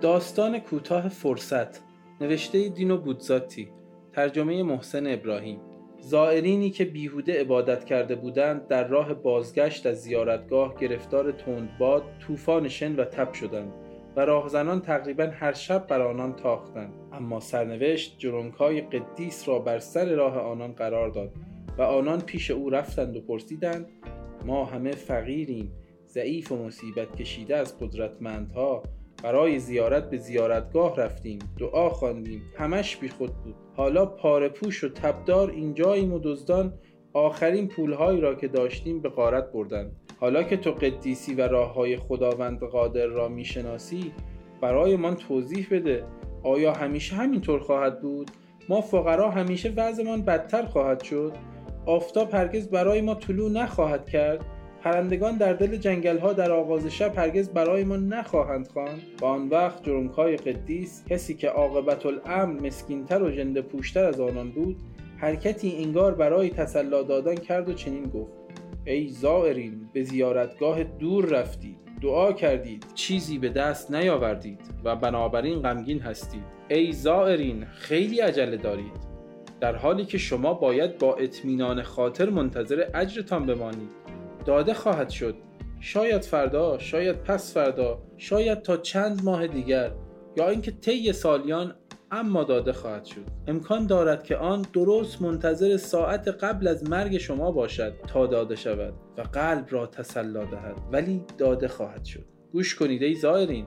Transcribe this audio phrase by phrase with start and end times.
[0.00, 1.82] داستان کوتاه فرصت
[2.20, 3.68] نوشته دینو بودزاتی
[4.12, 5.60] ترجمه محسن ابراهیم.
[5.98, 12.96] زائرینی که بیهوده عبادت کرده بودند در راه بازگشت از زیارتگاه گرفتار تندباد طوفان شن
[12.96, 13.72] و تب شدند
[14.16, 16.92] و راهزنان تقریبا هر شب بر آنان تاختند.
[17.12, 21.32] اما سرنوشت جرونکای قدیس را بر سر راه آنان قرار داد
[21.78, 23.86] و آنان پیش او رفتند و پرسیدند
[24.46, 25.72] ما همه فقیریم
[26.06, 28.82] ضعیف و مصیبت کشیده از قدرتمندها
[29.22, 33.54] برای زیارت به زیارتگاه رفتیم دعا خواندیم همش بی خود بود.
[33.76, 36.74] حالا پاره پوش و تبدار اینجاییم و دزدان
[37.12, 41.96] آخرین پولهایی را که داشتیم به غارت بردند حالا که تو قدیسی و راه های
[41.96, 44.12] خداوند قادر را می‌شناسی
[44.60, 46.04] برای من توضیح بده
[46.42, 48.30] آیا همیشه همینطور خواهد بود؟
[48.68, 51.32] ما فقرا همیشه وضعمان بدتر خواهد شد.
[51.86, 54.44] آفتاب هرگز برای ما طلوع نخواهد کرد.
[54.82, 59.02] پرندگان در دل جنگل ها در آغاز شب هرگز برای ما نخواهند خواند.
[59.20, 64.50] و آن وقت جرمکای قدیس کسی که عاقبت الامر مسکینتر و جنده پوشتر از آنان
[64.50, 64.76] بود
[65.16, 68.32] حرکتی انگار برای تسلا دادن کرد و چنین گفت
[68.84, 71.76] ای زائرین به زیارتگاه دور رفتید.
[72.02, 72.86] دعا کردید.
[72.94, 76.42] چیزی به دست نیاوردید و بنابراین غمگین هستید.
[76.68, 79.10] ای زائرین خیلی عجله دارید.
[79.60, 83.90] در حالی که شما باید با اطمینان خاطر منتظر اجرتان بمانید.
[84.44, 85.34] داده خواهد شد.
[85.80, 89.92] شاید فردا شاید پس فردا شاید تا چند ماه دیگر.
[90.36, 91.74] یا اینکه طی سالیان
[92.10, 93.24] اما داده خواهد شد.
[93.48, 98.94] امکان دارد که آن درست منتظر ساعت قبل از مرگ شما باشد تا داده شود
[99.18, 100.76] و قلب را تسلا دهد.
[100.92, 102.24] ولی داده خواهد شد.
[102.52, 103.66] گوش کنید ای زائرین.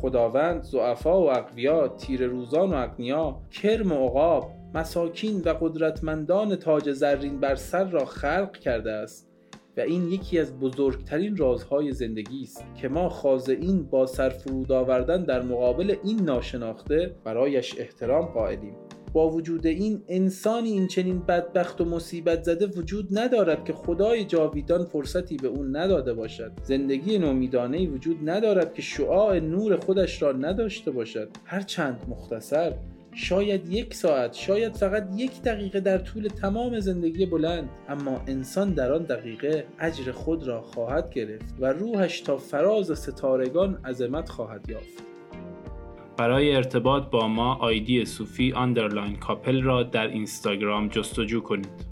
[0.00, 6.92] خداوند زعفا و اقویا تیر روزان و اقنیا کرم و عقاب مساکین و قدرتمندان تاج
[6.92, 9.29] زرین بر سر را خلق کرده است.
[9.76, 15.42] و این یکی از بزرگترین رازهای زندگی است که ما خاضعین با سرفرود آوردن در
[15.42, 18.74] مقابل این ناشناخته برایش احترام قائلیم.
[19.12, 24.84] با وجود این انسانی این چنین بدبخت و مصیبت زده وجود ندارد که خدای جاویدان
[24.84, 26.52] فرصتی به اون نداده باشد.
[26.62, 31.28] زندگی نومیدانه وجود ندارد که شعاع نور خودش را نداشته باشد.
[31.44, 32.74] هرچند مختصر
[33.12, 38.92] شاید یک ساعت شاید فقط یک دقیقه در طول تمام زندگی بلند اما انسان در
[38.92, 45.04] آن دقیقه اجر خود را خواهد گرفت و روحش تا فراز ستارگان عظمت خواهد یافت.
[46.16, 51.89] برای ارتباط با ما آیدی صوفی underline couple را در اینستاگرام جستجو کنید.